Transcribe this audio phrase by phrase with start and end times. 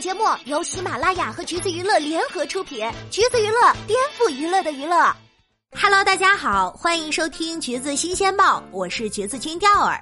[0.00, 5.12] 节目由喜马拉雅和橘子娱乐联合出品，橘子娱乐颠覆娱乐的娱乐。
[5.72, 10.00] Hello，大家好，欢迎收听橘子新鲜报，我是橘子君钓儿。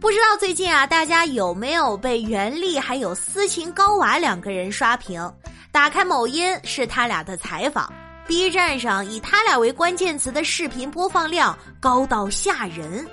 [0.00, 5.32] 不知道最近啊，大家有没有被袁立还有斯琴高娃两个人刷屏？
[5.70, 7.92] 打开某音是他俩的采访
[8.26, 13.08] ，B 站上以他俩为关键词的视频播放量高到吓人。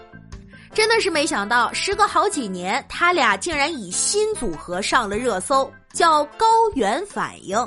[0.78, 7.57] 真的是没想到，时隔好几年，他俩竟然以新组合上了热搜，叫高原反应。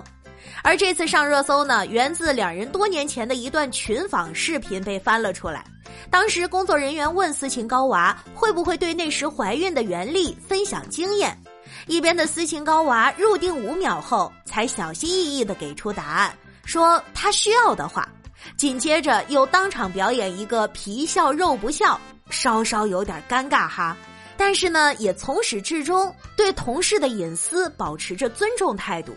[0.62, 5.64] 而这次上热搜呢，源自两人多年前的一段群访视频被翻了出来。
[6.08, 11.36] 当时工作人员问斯琴高娃会不会对那时怀孕的袁立分享经验，
[11.88, 16.32] 一边的斯琴高娃入定五秒后，才小心翼翼地给出答案，
[16.64, 18.08] 说他需要的话。
[18.56, 22.00] 紧接着又当场表演一个皮笑肉不笑。
[22.30, 23.96] 稍稍有点尴尬哈，
[24.36, 29.14] 但是呢，也从始至终对同事的隐私保持着尊重态度。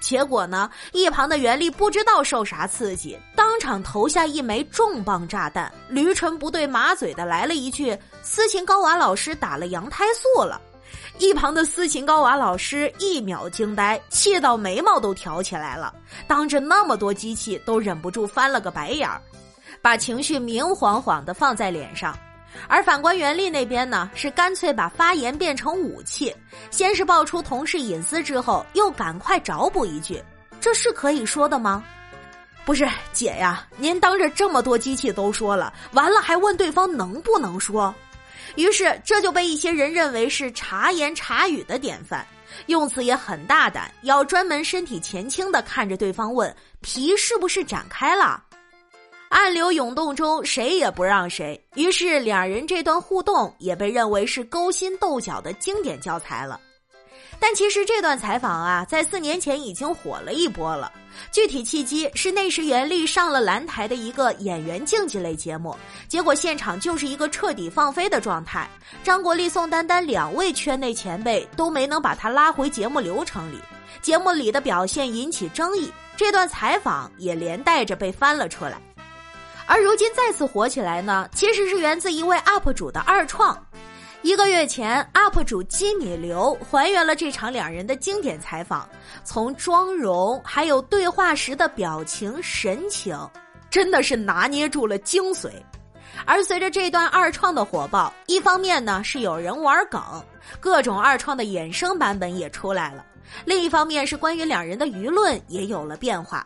[0.00, 10.60] 结果呢，一旁的袁立不知道受啥刺激，当场投下一枚重磅炸弹，驴唇不对马嘴的来了一句：“斯琴高娃老师打了羊胎素了。”
[11.18, 15.92] 一旁的斯琴高娃老师一秒惊呆，气到眉毛都挑起来了，
[16.28, 19.20] 当着那么多机器都忍不住翻了个白眼儿，
[19.82, 22.16] 把情绪明晃晃的放在脸上。
[22.66, 26.34] 而反观袁立那边呢，是干脆把发言变成武器，
[26.70, 30.22] 先是爆出同事隐私，之后又赶快找补一句
[30.60, 31.84] ：“这是可以说的吗？”
[32.66, 37.94] 不是姐呀，您当着这么多机器都说了，完了还问对方能不能说，
[38.56, 42.26] 于是这就被一些人认为是茶言茶语的典范，
[42.66, 48.42] 用词也很大胆，要专门身体前倾的看着对方问：“皮是不是展开了？”
[49.28, 56.58] 暗流涌动中，谁也不让谁，于是两人这段互动也被认为是勾心斗角的经典教材了。
[57.40, 60.90] 但其实这段采访啊，在四年前已经火了一波了。
[61.30, 65.76] 具体契机是那时袁立上了蓝台的一个演员竞技类节目，
[66.08, 68.68] 结果现场就是一个彻底放飞的状态。
[69.04, 73.58] 张国立、宋丹丹两位圈内前辈都没能把他拉回节目流程里，
[74.02, 78.80] 节目里的表现引起争议，这段采访也连带着被翻了出来。
[79.70, 83.54] 而如今再次火起来呢，其实是源自一位 UP 主的二创。
[84.22, 88.88] 一个月前，UP 主基米流还原了这场两人的经典采访，
[89.24, 93.14] 从妆容还有对话时的表情神情，
[93.68, 95.50] 真的是拿捏住了精髓。
[96.24, 100.00] 而随着这段二创的火爆，一方面呢是有人玩梗，
[100.58, 103.04] 各种二创的衍生版本也出来了；
[103.44, 106.44] 另一方面是关于两人的舆论也有了变化。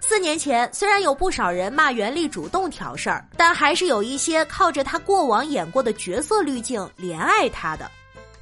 [0.00, 7.90] 四年前，虽然有不少人骂袁立主动挑事儿，但还是有一些靠着他过往演过的角色滤镜怜爱他的。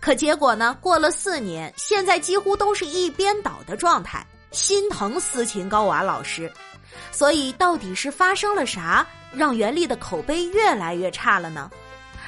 [0.01, 0.77] 可结果呢？
[0.81, 6.51] 过了四年，现在几乎都是一边倒的状态，心疼斯琴高娃老师。
[7.11, 11.71] 所以，到底是发生了啥，让袁立的口碑越来越差了呢？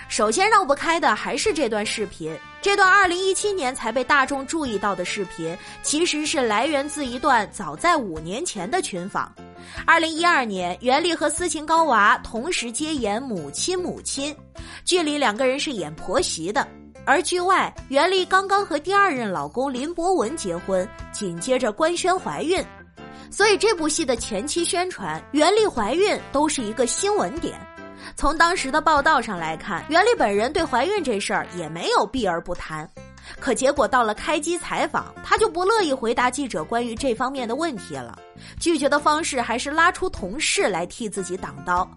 [0.08, 2.36] 首先绕不开的还是这段视频。
[2.62, 9.34] 这段二零一七年才被大众注意到的视频，其实是来源自一段早在五年前的群访。
[9.87, 14.37] 二零一二年，袁立和斯琴高娃同时接演母亲母亲，
[14.84, 16.66] 剧里两个人是演婆媳的。
[17.06, 22.62] 而剧外，袁立刚刚和第二任老公林博文结婚，紧接着官宣怀孕，
[23.31, 27.59] 所以这部戏的前期宣传，袁立怀孕都是一个新闻点。
[28.16, 32.88] 从当时的报道上来看，袁立本人对怀孕这事儿也没有避而不谈，
[33.38, 38.18] 可结果到了开机采访，他就不乐意回答记者关于这方面的问题了，
[38.58, 41.88] 拒绝的方式还是拉出同事来替自己挡刀。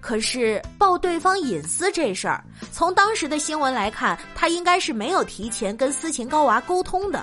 [0.00, 7.22] 可是报对方隐私这事儿，从当时的新闻来看，他应该是没有提前跟斯琴高娃沟通的，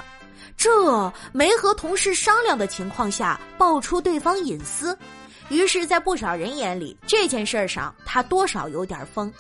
[0.56, 4.96] 这没和同事商量的情况下爆出对方隐私。
[5.54, 9.32] 于是，在不少人眼里，这件事上他多少有点疯。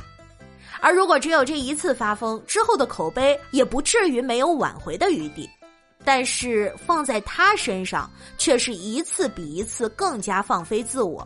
[0.80, 5.50] 而如果只有这一次发疯之后的口碑，也不至于没有挽回的余地。
[6.06, 11.26] 但是放在他身上，却是一次比一次更加放飞自我。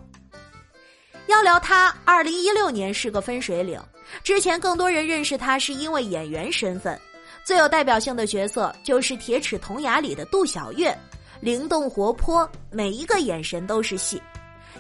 [1.26, 3.82] 要聊他，二零一六年是个分水岭。
[4.24, 7.00] 之前更多人认识他是因为演员身份，
[7.44, 10.96] 最有代表性的角色就是《铁齿铜牙》里的杜小月，
[11.42, 14.22] 灵动活泼，每一个眼神都是戏。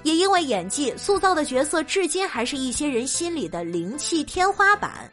[0.03, 5.11] 也因为演技塑造的角色，至今还是一些人心里的灵气天花板。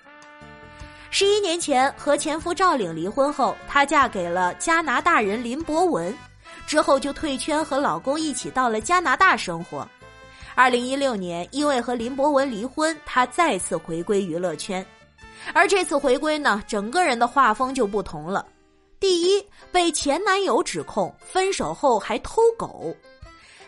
[1.11, 6.13] 十一年前和前夫赵岭离婚后，她嫁给了加拿大人林博文，
[6.67, 9.89] 之后就退圈和老公一起到了加拿大生活。
[10.57, 14.85] 二零一六年，因为和林博文离婚，她再次回归娱乐圈，
[15.53, 18.45] 而这次回归呢，整个人的画风就不同了。
[18.99, 22.95] 第一，被前男友指控分手后还偷狗。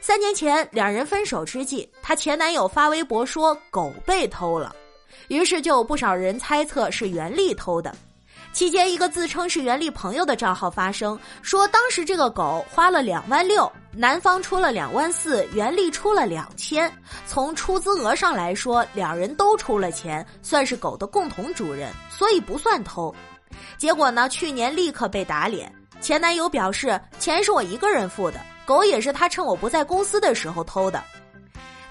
[0.06, 4.72] 三年前两人分手之际，她前男友发微博说狗被偷了，
[5.26, 7.92] 于是就有不少人猜测是袁丽偷的。
[8.52, 16.88] 期间，一个自称是袁丽朋友的账号发声说，当时这个狗花了两万六，男方出了两万四，袁丽出了两千。
[17.26, 23.12] 从出资额上来说，两人都出了钱，算是狗的共同主人，所以不算偷。
[23.76, 25.74] 结果呢，去年立刻被打脸。
[26.00, 31.02] 前男友表示，钱是我一个人付的，狗也是他趁我不在公司的时候偷的。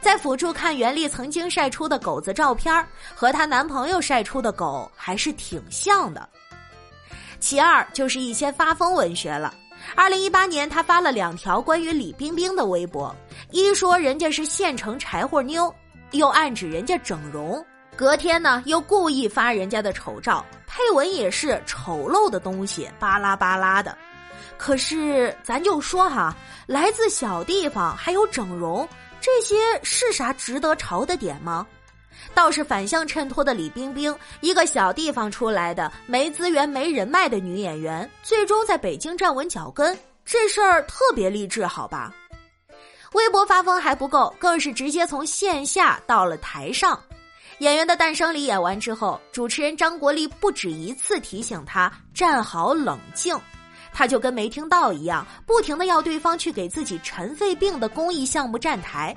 [0.01, 2.86] 在辅助看袁丽曾经晒出的狗子照片，
[3.16, 6.30] 和她男朋友晒出的狗还是挺像的。
[7.39, 9.51] 其二就是一些发疯文学了。
[9.95, 13.16] 二零一八年，他发了两条关于李冰冰的微博，
[13.51, 15.74] 一说人家是县城柴火妞，
[16.12, 17.63] 又暗指人家整容。
[17.95, 23.95] 隔天呢，又故意发人家的丑照，配文也是丑陋的东西，巴拉巴拉的。
[24.57, 26.35] 可是咱就说哈，
[26.65, 28.87] 来自小地方还有整容，
[29.21, 31.65] 这些是啥值得嘲的点吗？
[32.33, 42.13] 倒是反向衬托的李冰冰，一个小地方出来的没资源、没人脉的女演员，最终在北京站稳脚跟，这事儿特别励志，好吧？
[43.13, 46.99] 微博发疯还不够，更是直接从线下到了台上。
[47.59, 53.37] 演员的诞生里演完之后，主持人张国立不止一次提醒他站好冷静，
[53.97, 59.15] 他就跟没听到一样，不停的要对方去给自己尘肺病的公益项目站台。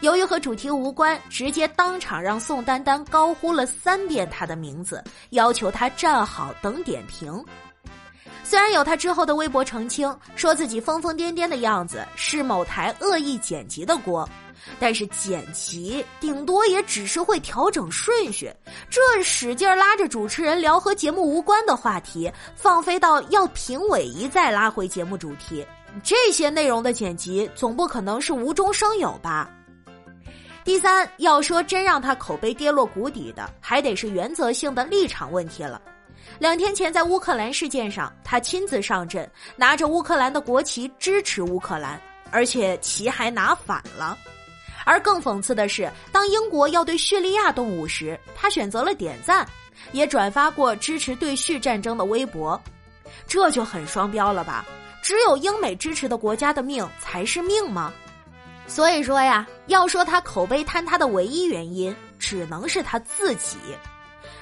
[0.00, 7.44] 由于和主题无关，直接当场让宋丹丹高呼了三遍他的名字，要求他站好等点评。
[8.50, 14.28] 虽然有他之后的微博澄清，说自己疯疯癫癫的样子是某台恶意剪辑的锅，
[14.80, 18.52] 但是剪辑顶多也只是会调整顺序，
[18.90, 25.64] 这使劲拉着主持人聊和节目无关的话题，放飞到要评委一再拉回节目主题，
[26.02, 29.48] 这些内容的剪辑总不可能是无中生有吧？
[30.64, 35.80] 第三，要说真让他口碑跌落谷底的，还得是原则性的立场问题了。
[36.40, 42.00] 两天前在乌克兰事件上，他亲自上阵，拿着乌克兰的国旗支持乌克兰，
[42.30, 44.16] 而且旗还拿反了。
[44.86, 49.46] 而更讽刺的是，当英国要对叙利亚动武时，他选择了点赞，
[49.92, 52.58] 也转发过支持对叙战争的微博，
[53.26, 54.64] 这就很双标了吧？
[55.02, 57.92] 只有英美支持的国家的命才是命吗？
[58.66, 63.58] 所以说呀，要说他口碑坍塌的唯一原因，只能是他自己。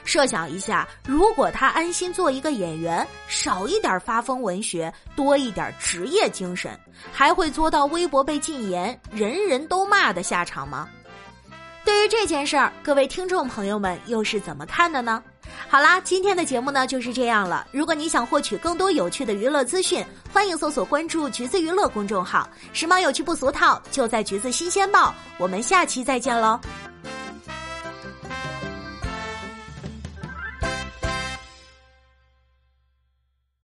[0.09, 6.81] 设想一下，如果他安心做一个演员，少一点发疯文学，多一点职业精神，
[7.13, 10.89] 还会做到微博被禁言、人人都骂的下场吗？
[11.85, 15.23] 对于这件事儿，各位听众朋友们又是怎么看的呢？
[15.69, 17.67] 好啦，今天的节目呢就是这样了。
[17.71, 20.03] 如果你想获取更多有趣的娱乐资讯，
[20.33, 25.15] 欢迎搜索关注“橘子娱乐”公众号，时髦有趣不俗套，就在“橘子新鲜报”。
[25.37, 26.59] 我们下期再见喽！